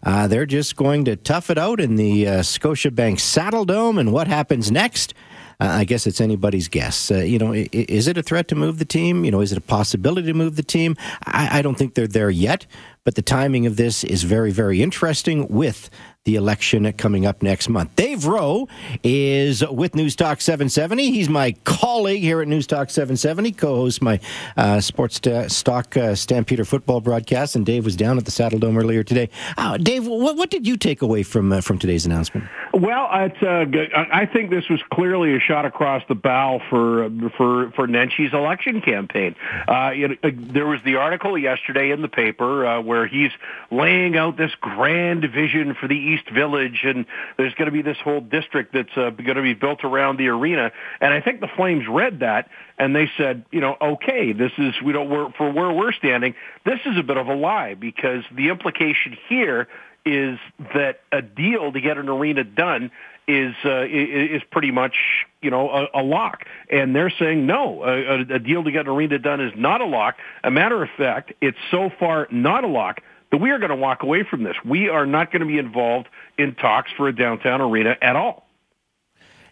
Uh, 0.04 0.28
they're 0.28 0.46
just 0.46 0.76
going 0.76 1.06
to 1.06 1.16
tough 1.16 1.50
it 1.50 1.58
out 1.58 1.80
in 1.80 1.96
the 1.96 2.28
uh, 2.28 2.32
Scotiabank 2.40 3.16
Saddledome, 3.16 4.00
and 4.00 4.12
what 4.12 4.28
happens 4.28 4.72
next? 4.72 5.14
Uh, 5.60 5.68
I 5.68 5.84
guess 5.86 6.06
it's 6.06 6.20
anybody's 6.20 6.68
guess. 6.68 7.10
Uh, 7.10 7.20
you 7.20 7.40
know, 7.40 7.54
is 7.54 8.08
it 8.08 8.18
a 8.18 8.24
threat 8.24 8.48
to 8.50 8.56
move 8.56 8.78
the 8.78 8.86
team? 8.86 9.24
You 9.24 9.32
know, 9.32 9.42
is 9.42 9.52
it 9.52 9.58
a 9.58 9.62
possibility 9.62 10.28
to 10.28 10.34
move 10.34 10.58
the 10.58 10.64
team? 10.64 10.96
I, 11.26 11.60
I 11.60 11.62
don't 11.62 11.76
think 11.76 11.96
they're 11.96 12.08
there 12.08 12.30
yet, 12.30 12.66
but 13.04 13.16
the 13.16 13.22
timing 13.22 13.66
of 13.66 13.78
this 13.78 14.04
is 14.04 14.24
very, 14.24 14.52
very 14.52 14.82
interesting 14.82 15.48
with 15.48 15.90
the 16.26 16.36
election 16.36 16.92
coming 16.94 17.28
up 17.28 17.44
next 17.44 17.70
month. 17.70 17.96
Dave 17.96 18.26
Rowe 18.26 18.68
is 19.04 19.64
with 19.68 19.94
News 19.94 20.16
Talk 20.16 20.42
770. 20.42 21.12
He's 21.12 21.30
my 21.30 21.52
colleague 21.66 22.24
here 22.24 22.42
at 22.42 22.48
News 22.48 22.66
Talk 22.66 22.90
770, 22.90 23.52
co-hosts 23.52 24.02
my 24.02 24.20
uh, 24.58 24.82
Sports 24.82 25.18
st- 25.18 25.52
Stock 25.52 25.96
uh, 25.96 26.16
Stampeder 26.16 26.66
football 26.66 27.00
broadcast. 27.00 27.56
And 27.56 27.64
Dave 27.64 27.86
was 27.86 27.96
down 27.96 28.18
at 28.18 28.26
the 28.26 28.32
Saddledome 28.32 28.76
earlier 28.76 29.04
today. 29.04 29.30
Uh, 29.56 29.78
Dave, 29.78 30.08
what, 30.08 30.36
what, 30.36 30.50
did 30.50 30.66
you 30.66 30.78
take 30.78 31.04
away 31.04 31.22
from 31.22 31.52
uh, 31.52 31.62
from 31.62 31.78
today's 31.78 32.08
announcement? 32.08 32.50
Well, 32.74 33.08
uh, 33.12 33.68
I 34.12 34.26
think 34.26 34.50
this 34.50 34.68
was 34.68 34.82
clearly 34.92 35.36
a 35.36 35.40
shot 35.40 35.66
across 35.66 36.02
the 36.08 36.16
bow 36.16 36.60
for 36.72 37.12
for 37.38 37.72
for 37.72 37.88
Nenshi's 37.88 38.34
election 38.34 38.82
campaign. 38.82 39.36
Uh, 39.68 39.92
there 40.24 40.66
was 40.66 40.80
the 40.84 40.96
article 40.96 41.38
yesterday 41.38 41.92
in 41.92 42.02
the 42.02 42.08
paper 42.08 42.82
where 42.82 43.06
he's 43.06 43.32
laying 43.70 44.18
out 44.18 44.38
this 44.38 44.56
grand 44.56 45.26
vision 45.26 45.76
for 45.76 45.88
the 45.88 46.15
East 46.16 46.30
Village, 46.30 46.82
and 46.84 47.06
there's 47.38 47.54
going 47.56 47.68
to 47.68 47.72
be 47.72 47.82
this 47.82 47.98
whole 48.04 48.22
district 48.22 48.74
that's 48.74 48.96
uh, 48.96 49.10
going 49.10 49.36
to 49.36 49.42
be 49.42 49.54
built 49.54 49.84
around 49.84 50.18
the 50.18 50.28
arena. 50.28 50.72
And 51.02 51.14
I 51.14 51.22
think 51.22 51.42
the 51.42 51.50
Flames 51.56 51.86
read 51.88 52.20
that 52.20 52.50
and 52.78 52.96
they 52.96 53.10
said, 53.18 53.46
you 53.52 53.62
know, 53.62 53.78
okay, 53.82 54.34
this 54.34 54.52
is 54.58 54.74
we 54.84 54.94
don't 54.94 55.10
work 55.10 55.36
for 55.38 55.52
where 55.52 55.72
we're 55.72 55.94
standing. 55.94 56.36
This 56.66 56.80
is 56.86 56.98
a 56.98 57.04
bit 57.04 57.18
of 57.18 57.28
a 57.28 57.36
lie 57.36 57.74
because 57.74 58.24
the 58.36 58.50
implication 58.50 59.18
here 59.30 59.68
is 60.06 60.38
that 60.74 61.00
a 61.12 61.22
deal 61.22 61.72
to 61.72 61.82
get 61.82 61.98
an 61.98 62.10
arena 62.10 62.44
done 62.44 62.92
is 63.28 63.56
uh, 63.66 63.86
is 63.90 64.44
pretty 64.52 64.70
much 64.70 64.96
you 65.42 65.50
know 65.50 65.70
a, 65.70 66.02
a 66.02 66.04
lock, 66.04 66.46
and 66.70 66.96
they're 66.96 67.10
saying 67.18 67.48
no, 67.48 67.84
a, 67.84 68.36
a 68.36 68.40
deal 68.40 68.64
to 68.64 68.72
get 68.72 68.82
an 68.82 68.92
arena 68.92 69.18
done 69.18 69.42
is 69.42 69.52
not 69.56 69.82
a 69.82 69.86
lock. 69.86 70.18
A 70.44 70.52
matter 70.52 70.84
of 70.84 70.90
fact, 70.96 71.34
it's 71.42 71.58
so 71.72 71.90
far 72.00 72.28
not 72.30 72.64
a 72.64 72.68
lock 72.68 73.02
that 73.32 73.38
we 73.38 73.52
are 73.52 73.60
going 73.60 73.70
to 73.70 73.76
walk 73.76 74.04
away 74.04 74.24
from 74.24 74.44
this. 74.44 74.56
We 74.64 74.90
are 74.90 75.06
not 75.06 75.32
going 75.32 75.42
to 75.42 75.48
be 75.48 75.58
involved 75.58 76.08
in 76.38 76.56
talks 76.56 76.92
for 76.96 77.08
a 77.08 77.16
downtown 77.16 77.62
arena 77.62 77.98
at 78.02 78.16
all. 78.16 78.45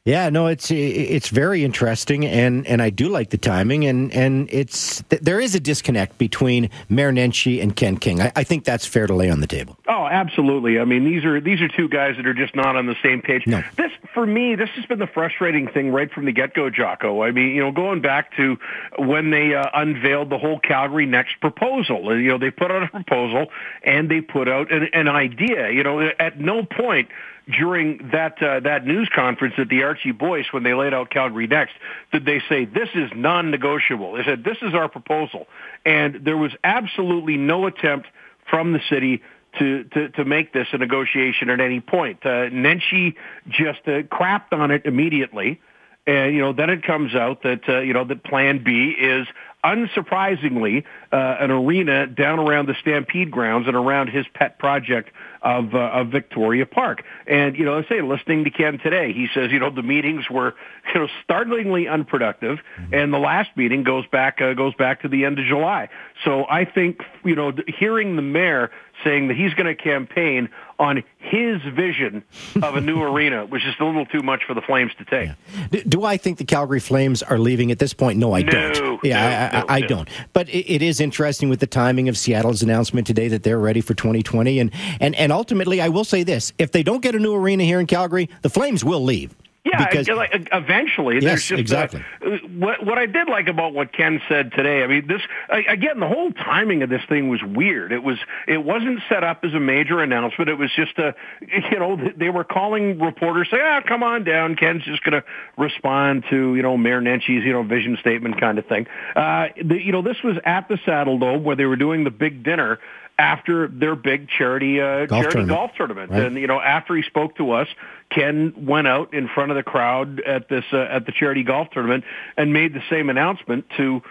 Yeah, 0.06 0.30
no, 0.30 0.48
it's 0.48 0.70
it's 0.70 1.30
very 1.30 1.64
interesting, 1.64 2.26
and, 2.26 2.68
and 2.68 2.82
I 2.82 2.90
do 2.90 3.08
like 3.08 3.30
the 3.30 3.38
timing, 3.38 3.86
and 3.86 4.12
and 4.12 4.50
it's 4.52 5.02
there 5.08 5.40
is 5.40 5.56
a 5.56 5.62
disconnect 5.62 6.18
between 6.18 6.70
Mayor 6.90 7.14
Nenshi 7.14 7.64
and 7.64 7.74
Ken 7.74 7.96
King. 7.96 8.22
I, 8.22 8.34
I, 8.36 8.44
think 8.44 8.66
that's 8.66 8.86
fair 8.86 9.08
to 9.08 9.14
lay 9.14 9.30
on 9.30 9.40
the 9.40 9.48
table. 9.48 9.78
Oh, 9.88 10.06
absolutely. 10.06 10.78
I 10.78 10.84
mean, 10.84 11.06
these 11.06 11.24
are 11.24 11.40
these 11.40 11.62
are 11.62 11.70
two 11.70 11.88
guys 11.88 12.18
that 12.18 12.28
are 12.28 12.34
just 12.34 12.54
not 12.54 12.76
on 12.76 12.86
the 12.86 12.98
same 13.02 13.22
page. 13.22 13.48
No. 13.48 13.64
This 13.78 13.94
for 14.14 14.26
me, 14.26 14.56
this 14.56 14.68
has 14.72 14.86
been 14.88 15.00
the 15.00 15.08
frustrating 15.08 15.70
thing 15.70 15.90
right 15.90 16.12
from 16.12 16.26
the 16.26 16.34
get 16.34 16.54
go, 16.54 16.70
Jocko. 16.70 17.24
I 17.24 17.32
mean, 17.32 17.56
you 17.56 17.62
know, 17.62 17.72
going 17.72 18.02
back 18.02 18.36
to 18.36 18.58
when 18.98 19.32
they 19.32 19.56
uh, 19.56 19.70
unveiled 19.74 20.30
the 20.30 20.38
whole 20.38 20.60
Calgary 20.60 21.06
Next 21.06 21.40
proposal. 21.40 22.20
You 22.20 22.28
know, 22.28 22.38
they 22.38 22.52
put 22.52 22.72
out 22.72 22.84
a 22.84 22.88
proposal 22.88 23.52
and 23.84 24.12
they 24.12 24.20
put 24.20 24.50
out 24.50 24.70
an, 24.70 24.90
an 24.92 25.08
idea. 25.08 25.72
You 25.72 25.84
know, 25.84 26.12
at 26.20 26.42
no 26.42 26.66
point 26.66 27.08
during 27.50 28.10
that 28.12 28.42
uh, 28.42 28.60
that 28.62 28.86
news 28.86 29.10
conference 29.14 29.56
at 29.58 29.70
the 29.70 29.84
Archie 29.84 30.12
Boyce 30.12 30.46
when 30.52 30.64
they 30.64 30.74
laid 30.74 30.94
out 30.94 31.10
Calgary 31.10 31.48
Next 31.48 31.74
did 32.12 32.26
they 32.26 32.42
say 32.48 32.66
this 32.66 32.90
is 32.96 33.12
non-negotiable. 33.16 34.14
They 34.14 34.24
said 34.24 34.44
this 34.44 34.58
is 34.62 34.74
our 34.74 34.88
proposal, 34.88 35.48
and 35.86 36.24
there 36.24 36.38
was 36.38 36.52
absolutely 36.64 37.38
no 37.38 37.66
attempt 37.66 38.08
from 38.50 38.74
the 38.74 38.82
city 38.90 39.22
to, 39.60 39.84
to, 39.86 40.10
to 40.10 40.26
make 40.26 40.54
this 40.54 40.68
a 40.72 40.78
negotiation 40.78 41.50
at 41.50 41.60
any 41.60 41.80
point. 41.80 42.20
Uh, 42.26 42.50
Nenshi 42.50 43.16
just 43.50 43.82
uh, 43.86 44.02
crapped 44.04 44.52
on 44.52 44.72
it 44.72 44.86
immediately. 44.86 45.62
And, 46.06 46.34
you 46.36 46.42
know, 46.42 46.52
then 46.52 46.70
it 46.70 46.84
comes 46.84 47.16
out 47.16 47.44
that, 47.44 47.62
uh, 47.70 47.80
you 47.80 47.94
know, 47.94 48.04
that 48.04 48.24
plan 48.24 48.62
B 48.64 48.90
is 48.90 49.26
unsurprisingly 49.64 50.84
uh, 51.14 51.38
an 51.40 51.50
arena 51.50 52.08
down 52.08 52.40
around 52.40 52.68
the 52.68 52.76
Stampede 52.82 53.32
grounds 53.32 53.68
and 53.68 53.76
around 53.76 54.10
his 54.10 54.26
pet 54.34 54.60
project 54.60 55.12
of, 55.44 55.76
uh, 55.76 55.78
of 55.78 56.08
Victoria 56.08 56.66
Park. 56.66 57.04
And, 57.28 57.58
you 57.58 57.66
know, 57.66 57.78
I 57.78 57.84
say, 57.88 58.02
listening 58.02 58.46
to 58.46 58.50
Ken 58.50 58.80
today, 58.80 59.12
he 59.14 59.28
says, 59.34 59.52
you 59.52 59.60
know, 59.60 59.70
the 59.70 59.84
meetings 59.84 60.30
were, 60.30 60.56
you 60.94 61.02
know, 61.02 61.08
startlingly 61.24 61.88
unproductive. 61.88 62.60
Mm-hmm. 62.80 62.94
And 62.94 63.14
the 63.14 63.20
last 63.20 63.50
meeting 63.56 63.84
goes 63.84 64.06
back, 64.08 64.42
uh, 64.42 64.54
goes 64.54 64.74
back 64.76 65.02
to 65.02 65.08
the 65.08 65.26
end 65.26 65.40
of 65.40 65.46
July. 65.46 65.90
So 66.24 66.46
I 66.50 66.66
think, 66.66 67.02
you 67.24 67.36
know, 67.36 67.52
hearing 67.68 68.16
the 68.16 68.22
mayor 68.22 68.72
saying 69.04 69.28
that 69.28 69.38
he's 69.38 69.54
going 69.54 69.68
to 69.68 69.76
campaign 69.76 70.50
on 70.80 71.03
his 71.18 71.62
vision 71.74 72.24
of 72.62 72.75
a 72.75 72.82
new 72.82 73.01
arena, 73.03 73.46
which 73.46 73.65
is 73.65 73.74
a 73.80 73.84
little 73.84 74.06
too 74.06 74.22
much 74.22 74.44
for 74.46 74.53
the 74.53 74.62
Flames 74.62 74.92
to 74.98 75.06
take. 75.06 75.30
Yeah. 75.72 75.82
Do 75.88 76.03
I 76.03 76.18
think 76.18 76.38
the 76.38 76.46
Calgary 76.46 76.80
Flames 76.80 77.24
are 77.24 77.38
leaving 77.38 77.72
at 77.72 77.80
this 77.80 77.94
point? 77.94 78.20
No, 78.20 78.36
I 78.36 78.42
no, 78.42 78.51
don't. 78.51 79.03
Yeah, 79.03 79.50
no, 79.51 79.58
I, 79.58 79.62
no, 79.62 79.68
I, 79.68 79.75
I 79.75 79.82
don't. 79.82 80.10
But 80.34 80.50
it, 80.50 80.72
it 80.72 80.82
is 80.82 81.00
interesting 81.00 81.50
with 81.50 81.60
the 81.60 81.68
timing 81.68 82.10
of 82.10 82.18
Seattle's 82.18 82.62
announcement 82.62 83.08
today 83.08 83.27
that 83.30 83.44
they're 83.44 83.60
ready 83.60 83.82
for 83.82 83.94
2020. 83.94 84.60
And, 84.60 84.72
and, 85.00 85.15
and 85.15 85.32
ultimately, 85.32 85.82
I 85.82 85.89
will 85.89 86.06
say 86.06 86.24
this 86.24 86.53
if 86.58 86.72
they 86.72 86.84
don't 86.84 87.01
get 87.01 87.15
a 87.15 87.20
new 87.20 87.34
arena 87.34 87.63
here 87.63 87.80
in 87.80 87.88
Calgary, 87.88 88.30
the 88.42 88.50
Flames 88.50 88.84
will 88.84 89.03
leave. 89.03 89.36
Yeah, 89.65 89.88
because, 89.88 90.10
like, 90.10 90.50
eventually. 90.51 91.20
Yes, 91.22 91.46
just 91.46 91.60
exactly. 91.60 92.03
A, 92.22 92.38
what 92.48 92.86
what 92.86 92.98
I 92.98 93.05
did 93.05 93.29
like 93.29 93.48
about 93.48 93.74
what 93.74 93.93
Ken 93.93 94.22
said 94.27 94.51
today. 94.51 94.84
I 94.84 94.88
mean, 94.88 95.08
this 95.08 95.22
again, 95.50 96.01
the 96.01 96.08
whole 96.08 96.32
timing 96.32 96.84
of 96.84 96.89
this 96.89 97.01
thing 97.08 97.29
was 97.29 97.41
weird. 97.41 97.93
It 97.93 98.03
was 98.03 98.17
it 98.46 98.58
wasn't 98.58 99.00
set 99.08 99.24
up 99.24 99.46
as 99.46 99.53
a 99.53 99.62
major 99.62 100.01
announcement. 100.01 100.50
It 100.50 100.58
was 100.58 100.70
just 100.75 100.98
a 101.00 101.15
you 101.72 101.79
know 101.79 101.98
they 102.17 102.29
were 102.29 102.43
calling 102.43 103.00
reporters 103.00 103.48
say, 103.50 103.60
ah, 103.62 103.79
come 103.88 104.03
on 104.03 104.25
down. 104.25 104.58
Ken's 104.58 104.84
just 104.84 105.01
going 105.03 105.22
to 105.22 105.24
respond 105.58 106.25
to 106.29 106.55
you 106.55 106.62
know 106.62 106.75
Mayor 106.75 107.01
Nenshi's 107.01 107.46
you 107.46 107.53
know 107.53 107.63
vision 107.63 107.98
statement 108.01 108.41
kind 108.41 108.60
of 108.60 108.65
thing. 108.65 108.86
Uh, 109.15 109.48
the, 109.63 109.82
you 109.82 109.93
know, 109.93 110.01
this 110.01 110.17
was 110.25 110.36
at 110.43 110.67
the 110.67 110.75
Saddledome 110.75 111.43
where 111.43 111.55
they 111.55 111.65
were 111.65 111.77
doing 111.77 112.03
the 112.03 112.12
big 112.12 112.43
dinner 112.43 112.79
after 113.17 113.67
their 113.67 113.96
big 113.96 114.27
charity 114.29 114.82
uh, 114.82 115.05
golf 115.05 115.10
charity 115.10 115.29
tournament. 115.32 115.50
golf 115.50 115.72
tournament. 115.75 116.12
Right. 116.12 116.24
And 116.24 116.36
you 116.38 116.48
know, 116.48 116.60
after 116.60 116.96
he 116.96 117.03
spoke 117.03 117.38
to 117.38 117.51
us, 117.51 117.67
Ken 118.10 118.53
went 118.58 118.88
out 118.88 119.13
in 119.13 119.27
front 119.27 119.51
of 119.51 119.58
the 119.58 119.63
crowd 119.63 120.20
at 120.22 120.50
this 120.50 120.65
uh, 120.74 120.77
at 120.77 121.05
the 121.05 121.12
charity 121.12 121.43
golf 121.43 121.70
tournament 121.72 122.03
and 122.38 122.53
made 122.53 122.74
the 122.74 122.84
same 122.89 123.10
announcement 123.10 123.65
to 123.77 124.01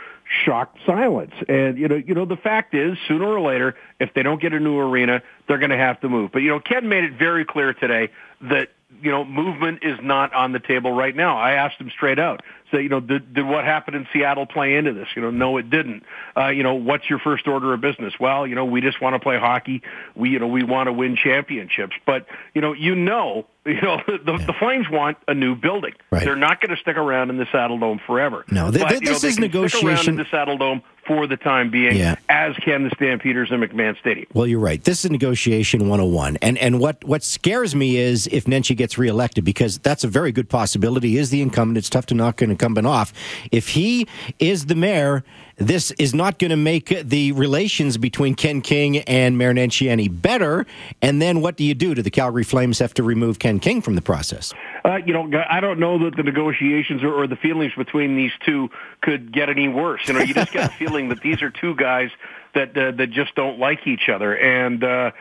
shocked 0.44 0.78
silence. 0.86 1.34
And 1.48 1.78
you 1.78 1.88
know, 1.88 1.96
you 1.96 2.14
know, 2.14 2.24
the 2.24 2.36
fact 2.36 2.74
is, 2.74 2.96
sooner 3.08 3.26
or 3.26 3.40
later, 3.40 3.76
if 4.00 4.14
they 4.14 4.22
don't 4.22 4.40
get 4.40 4.52
a 4.52 4.60
new 4.60 4.78
arena, 4.78 5.22
they're 5.46 5.58
going 5.58 5.70
to 5.70 5.76
have 5.76 6.00
to 6.00 6.08
move. 6.08 6.30
But 6.32 6.40
you 6.40 6.48
know, 6.48 6.60
Ken 6.60 6.88
made 6.88 7.04
it 7.04 7.14
very 7.18 7.44
clear 7.44 7.74
today 7.74 8.10
that 8.42 8.68
you 9.00 9.10
know, 9.10 9.24
movement 9.24 9.80
is 9.82 9.98
not 10.02 10.32
on 10.34 10.52
the 10.52 10.60
table 10.60 10.92
right 10.92 11.14
now. 11.14 11.38
I 11.38 11.52
asked 11.52 11.80
him 11.80 11.90
straight 11.90 12.18
out. 12.18 12.42
You 12.80 12.88
know, 12.88 13.00
did, 13.00 13.34
did 13.34 13.46
what 13.46 13.64
happened 13.64 13.96
in 13.96 14.06
Seattle 14.12 14.46
play 14.46 14.76
into 14.76 14.92
this? 14.92 15.08
You 15.14 15.22
know, 15.22 15.30
no, 15.30 15.56
it 15.58 15.68
didn't. 15.70 16.04
Uh, 16.36 16.48
you 16.48 16.62
know, 16.62 16.74
what's 16.74 17.08
your 17.10 17.18
first 17.18 17.46
order 17.48 17.72
of 17.74 17.80
business? 17.80 18.14
Well, 18.18 18.46
you 18.46 18.54
know, 18.54 18.64
we 18.64 18.80
just 18.80 19.00
want 19.00 19.14
to 19.14 19.18
play 19.20 19.38
hockey. 19.38 19.82
We, 20.14 20.30
you 20.30 20.38
know, 20.38 20.46
we 20.48 20.62
want 20.62 20.86
to 20.88 20.92
win 20.92 21.16
championships. 21.16 21.94
But, 22.06 22.26
you 22.54 22.60
know, 22.60 22.72
you 22.72 22.94
know, 22.94 23.46
you 23.64 23.80
know, 23.80 24.00
the, 24.06 24.36
yeah. 24.38 24.46
the 24.46 24.52
Flames 24.58 24.86
want 24.90 25.18
a 25.28 25.34
new 25.34 25.54
building. 25.54 25.92
Right. 26.10 26.24
They're 26.24 26.34
not 26.34 26.60
going 26.60 26.74
to 26.74 26.80
stick 26.80 26.96
around 26.96 27.30
in 27.30 27.36
the 27.36 27.44
Saddledome 27.44 28.00
forever. 28.06 28.44
No, 28.50 28.70
th- 28.70 28.82
but, 28.82 28.88
th- 28.88 29.00
you 29.02 29.06
know, 29.06 29.12
this 29.12 29.24
is 29.24 29.38
negotiation. 29.38 29.78
Stick 29.78 30.06
around 30.06 30.08
in 30.08 30.16
the 30.16 30.24
Saddledome 30.24 30.82
for 31.06 31.26
the 31.26 31.36
time 31.36 31.70
being, 31.70 31.96
Yeah. 31.96 32.14
as 32.28 32.54
can 32.56 32.84
the 32.84 32.90
Stampeders 32.96 33.50
in 33.50 33.60
McMahon 33.60 33.98
Stadium. 33.98 34.26
Well, 34.34 34.46
you're 34.46 34.60
right. 34.60 34.82
This 34.82 35.04
is 35.04 35.10
negotiation 35.10 35.80
101. 35.88 36.38
And 36.42 36.56
and 36.58 36.78
what, 36.78 37.02
what 37.04 37.22
scares 37.24 37.74
me 37.74 37.96
is 37.96 38.28
if 38.28 38.44
Nenshi 38.44 38.76
gets 38.76 38.98
reelected, 38.98 39.44
because 39.44 39.78
that's 39.78 40.04
a 40.04 40.08
very 40.08 40.30
good 40.32 40.48
possibility. 40.48 41.18
Is 41.18 41.30
the 41.30 41.42
incumbent. 41.42 41.78
It's 41.78 41.90
tough 41.90 42.06
to 42.06 42.14
knock 42.14 42.40
an 42.40 42.50
incumbent 42.50 42.61
off. 42.62 43.12
If 43.50 43.68
he 43.68 44.06
is 44.38 44.66
the 44.66 44.74
mayor, 44.74 45.24
this 45.56 45.90
is 45.92 46.14
not 46.14 46.38
going 46.38 46.50
to 46.50 46.56
make 46.56 46.88
the 46.88 47.32
relations 47.32 47.96
between 47.96 48.34
Ken 48.34 48.60
King 48.60 48.98
and 48.98 49.36
Mayor 49.36 49.52
Nenshi 49.52 49.88
any 49.88 50.08
better. 50.08 50.66
And 51.00 51.20
then 51.20 51.40
what 51.40 51.56
do 51.56 51.64
you 51.64 51.74
do? 51.74 51.94
Do 51.94 52.02
the 52.02 52.10
Calgary 52.10 52.44
Flames 52.44 52.78
have 52.78 52.94
to 52.94 53.02
remove 53.02 53.38
Ken 53.38 53.58
King 53.58 53.82
from 53.82 53.94
the 53.94 54.02
process? 54.02 54.52
Uh, 54.84 54.96
you 54.96 55.12
know, 55.12 55.30
I 55.48 55.60
don't 55.60 55.78
know 55.78 55.98
that 56.04 56.16
the 56.16 56.22
negotiations 56.22 57.02
or, 57.02 57.12
or 57.12 57.26
the 57.26 57.36
feelings 57.36 57.72
between 57.76 58.16
these 58.16 58.32
two 58.44 58.70
could 59.00 59.32
get 59.32 59.48
any 59.48 59.68
worse. 59.68 60.06
You 60.08 60.14
know, 60.14 60.20
you 60.20 60.34
just 60.34 60.52
get 60.52 60.70
a 60.70 60.74
feeling 60.74 61.08
that 61.10 61.20
these 61.20 61.42
are 61.42 61.50
two 61.50 61.74
guys 61.74 62.10
that 62.54 62.76
uh, 62.76 62.90
that 62.92 63.10
just 63.10 63.34
don't 63.34 63.58
like 63.58 63.86
each 63.86 64.08
other, 64.08 64.36
and 64.36 64.82
uh, 64.82 65.12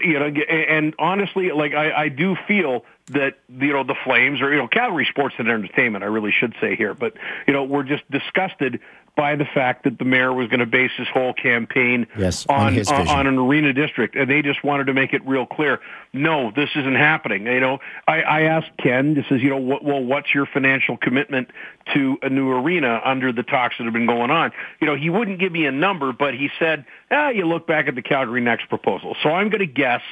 you 0.00 0.18
know, 0.18 0.26
and 0.26 0.94
honestly, 0.98 1.50
like 1.50 1.74
I, 1.74 2.04
I 2.04 2.08
do 2.08 2.36
feel 2.48 2.84
that 3.08 3.38
you 3.48 3.72
know 3.72 3.84
the 3.84 3.96
Flames 4.04 4.40
or 4.40 4.50
you 4.52 4.58
know 4.58 4.68
Calgary 4.68 5.06
Sports 5.08 5.34
and 5.38 5.48
Entertainment, 5.48 6.04
I 6.04 6.06
really 6.06 6.32
should 6.32 6.54
say 6.60 6.76
here, 6.76 6.94
but 6.94 7.14
you 7.46 7.52
know 7.52 7.64
we're 7.64 7.82
just 7.82 8.08
disgusted 8.10 8.80
by 9.14 9.36
the 9.36 9.44
fact 9.44 9.84
that 9.84 9.98
the 9.98 10.04
mayor 10.06 10.32
was 10.32 10.48
going 10.48 10.60
to 10.60 10.66
base 10.66 10.90
his 10.96 11.06
whole 11.08 11.34
campaign 11.34 12.06
Yes, 12.16 12.46
on 12.48 12.68
on, 12.68 12.74
his 12.74 12.88
on, 12.88 13.08
on 13.08 13.26
an 13.26 13.36
arena 13.36 13.72
district, 13.72 14.16
and 14.16 14.30
they 14.30 14.40
just 14.40 14.64
wanted 14.64 14.86
to 14.86 14.94
make 14.94 15.12
it 15.12 15.26
real 15.26 15.44
clear. 15.44 15.80
No, 16.14 16.50
this 16.50 16.70
isn't 16.74 16.94
happening. 16.94 17.46
You 17.46 17.60
know, 17.60 17.78
I, 18.08 18.22
I 18.22 18.40
asked 18.42 18.70
Ken. 18.78 19.14
This 19.14 19.26
is 19.30 19.42
you 19.42 19.50
know, 19.50 19.58
what, 19.58 19.84
well, 19.84 20.02
what's 20.02 20.34
your 20.34 20.46
financial 20.46 20.96
commitment 20.96 21.50
to 21.92 22.16
a 22.22 22.30
new 22.30 22.50
arena 22.50 23.00
under 23.04 23.32
the 23.32 23.42
talks 23.42 23.76
that 23.78 23.84
have 23.84 23.92
been 23.92 24.06
going 24.06 24.30
on? 24.30 24.52
You 24.80 24.86
know, 24.86 24.96
he 24.96 25.10
wouldn't 25.10 25.38
give 25.38 25.52
me 25.52 25.66
a 25.66 25.72
number, 25.72 26.12
but 26.12 26.34
he 26.34 26.48
said, 26.58 26.86
ah, 27.10 27.28
you 27.28 27.46
look 27.46 27.66
back 27.66 27.88
at 27.88 27.94
the 27.94 28.02
Calgary 28.02 28.40
Next 28.40 28.68
proposal. 28.68 29.14
So 29.22 29.30
I'm 29.30 29.50
going 29.50 29.60
to 29.60 29.66
guess 29.66 30.02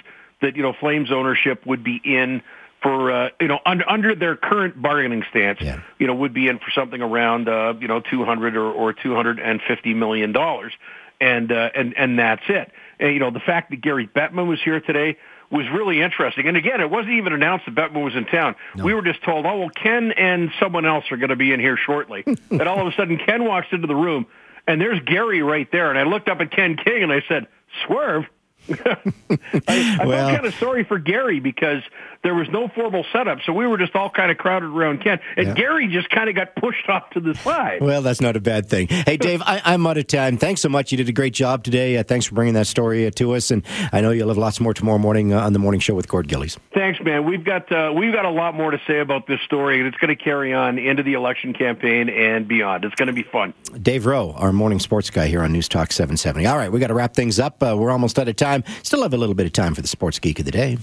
that 0.42 0.56
you 0.56 0.62
know, 0.62 0.74
Flames 0.78 1.10
ownership 1.10 1.64
would 1.66 1.84
be 1.84 2.00
in 2.04 2.42
for 2.82 3.10
uh, 3.12 3.28
you 3.40 3.48
know 3.48 3.58
under 3.66 3.88
under 3.88 4.14
their 4.14 4.36
current 4.36 4.80
bargaining 4.80 5.24
stance, 5.30 5.60
Yeah. 5.60 5.80
you 5.98 6.06
know, 6.06 6.14
would 6.14 6.32
be 6.32 6.48
in 6.48 6.58
for 6.58 6.70
something 6.74 7.00
around 7.00 7.48
uh, 7.48 7.74
you 7.80 7.88
know 7.88 8.00
two 8.00 8.24
hundred 8.24 8.56
or, 8.56 8.70
or 8.70 8.92
two 8.92 9.14
hundred 9.14 9.38
and 9.38 9.60
fifty 9.66 9.94
million 9.94 10.32
dollars, 10.32 10.72
and 11.20 11.50
uh, 11.52 11.70
and 11.74 11.96
and 11.96 12.18
that's 12.18 12.42
it. 12.48 12.72
And, 12.98 13.12
you 13.14 13.20
know, 13.20 13.30
the 13.30 13.40
fact 13.40 13.70
that 13.70 13.80
Gary 13.80 14.06
Bettman 14.06 14.46
was 14.46 14.60
here 14.62 14.80
today 14.80 15.16
was 15.50 15.66
really 15.72 16.00
interesting. 16.00 16.46
And 16.46 16.56
again, 16.56 16.80
it 16.80 16.88
wasn't 16.90 17.14
even 17.14 17.32
announced 17.32 17.64
that 17.66 17.74
Bettman 17.74 18.04
was 18.04 18.14
in 18.14 18.24
town. 18.26 18.54
No. 18.76 18.84
We 18.84 18.94
were 18.94 19.02
just 19.02 19.22
told, 19.24 19.46
oh, 19.46 19.58
well, 19.58 19.70
Ken 19.70 20.12
and 20.12 20.50
someone 20.60 20.86
else 20.86 21.10
are 21.10 21.16
going 21.16 21.30
to 21.30 21.36
be 21.36 21.52
in 21.52 21.58
here 21.58 21.76
shortly. 21.76 22.22
and 22.50 22.62
all 22.62 22.80
of 22.80 22.86
a 22.86 22.96
sudden, 22.96 23.18
Ken 23.18 23.44
walks 23.44 23.66
into 23.72 23.88
the 23.88 23.96
room, 23.96 24.26
and 24.68 24.80
there's 24.80 25.00
Gary 25.00 25.42
right 25.42 25.68
there. 25.72 25.90
And 25.90 25.98
I 25.98 26.04
looked 26.04 26.28
up 26.28 26.40
at 26.40 26.52
Ken 26.52 26.76
King, 26.76 27.02
and 27.02 27.12
I 27.12 27.22
said, 27.26 27.48
Swerve? 27.84 28.26
I, 28.68 29.96
I 30.00 30.06
well, 30.06 30.28
felt 30.28 30.34
kind 30.36 30.46
of 30.46 30.54
sorry 30.54 30.84
for 30.84 30.98
Gary 30.98 31.40
because 31.40 31.82
there 32.22 32.34
was 32.34 32.48
no 32.50 32.68
formal 32.68 33.04
setup, 33.12 33.38
so 33.46 33.52
we 33.52 33.66
were 33.66 33.78
just 33.78 33.96
all 33.96 34.10
kind 34.10 34.30
of 34.30 34.36
crowded 34.36 34.66
around 34.66 35.02
Ken, 35.02 35.18
and 35.36 35.48
yeah. 35.48 35.54
Gary 35.54 35.88
just 35.88 36.10
kind 36.10 36.28
of 36.28 36.34
got 36.34 36.54
pushed 36.54 36.88
off 36.88 37.08
to 37.10 37.20
the 37.20 37.34
side. 37.34 37.80
Well, 37.80 38.02
that's 38.02 38.20
not 38.20 38.36
a 38.36 38.40
bad 38.40 38.68
thing. 38.68 38.88
Hey, 38.88 39.16
Dave, 39.16 39.42
I, 39.44 39.74
am 39.74 39.86
out 39.86 39.96
of 39.96 40.06
time. 40.06 40.36
Thanks 40.36 40.60
so 40.60 40.68
much. 40.68 40.92
You 40.92 40.98
did 40.98 41.08
a 41.08 41.12
great 41.12 41.32
job 41.32 41.64
today. 41.64 41.96
Uh, 41.96 42.02
thanks 42.02 42.26
for 42.26 42.34
bringing 42.34 42.54
that 42.54 42.66
story 42.66 43.06
uh, 43.06 43.10
to 43.12 43.32
us, 43.34 43.50
and 43.50 43.64
I 43.92 44.02
know 44.02 44.10
you'll 44.10 44.28
have 44.28 44.36
lots 44.36 44.60
more 44.60 44.74
tomorrow 44.74 44.98
morning 44.98 45.32
uh, 45.32 45.40
on 45.40 45.54
the 45.54 45.58
morning 45.58 45.80
show 45.80 45.94
with 45.94 46.08
Gord 46.08 46.28
Gillies. 46.28 46.58
Thanks, 46.74 47.00
man. 47.00 47.24
We've 47.24 47.44
got 47.44 47.72
uh, 47.72 47.92
we've 47.96 48.12
got 48.12 48.26
a 48.26 48.30
lot 48.30 48.54
more 48.54 48.70
to 48.70 48.80
say 48.86 48.98
about 49.00 49.26
this 49.26 49.40
story, 49.42 49.78
and 49.78 49.86
it's 49.86 49.96
going 49.96 50.14
to 50.14 50.22
carry 50.22 50.52
on 50.52 50.78
into 50.78 51.02
the 51.02 51.14
election 51.14 51.54
campaign 51.54 52.10
and 52.10 52.46
beyond. 52.46 52.84
It's 52.84 52.94
going 52.96 53.08
to 53.08 53.14
be 53.14 53.22
fun. 53.22 53.54
Dave 53.80 54.04
Rowe, 54.04 54.32
our 54.32 54.52
morning 54.52 54.78
sports 54.78 55.08
guy 55.08 55.26
here 55.26 55.42
on 55.42 55.52
News 55.52 55.68
Talk 55.68 55.90
770. 55.92 56.46
All 56.46 56.58
right, 56.58 56.70
we 56.70 56.80
got 56.80 56.88
to 56.88 56.94
wrap 56.94 57.14
things 57.14 57.40
up. 57.40 57.62
Uh, 57.62 57.74
we're 57.78 57.90
almost 57.90 58.18
out 58.18 58.28
of 58.28 58.36
time. 58.36 58.62
Still 58.82 59.02
have 59.02 59.14
a 59.14 59.18
little 59.18 59.34
bit 59.34 59.46
of 59.46 59.52
time 59.52 59.74
for 59.74 59.80
the 59.80 59.88
sports 59.88 60.18
geek 60.18 60.38
of 60.38 60.44
the 60.44 60.50
day. 60.50 60.76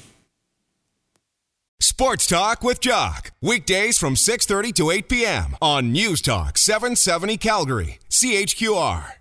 Sports 1.82 2.26
Talk 2.26 2.64
with 2.64 2.82
Jock. 2.82 3.32
Weekdays 3.40 4.00
from 4.00 4.16
6:30 4.16 4.74
to 4.74 4.90
8 4.90 5.08
p.m. 5.08 5.56
on 5.62 5.92
News 5.92 6.22
Talk 6.24 6.58
770 6.58 7.38
Calgary. 7.38 8.00
CHQR. 8.10 9.12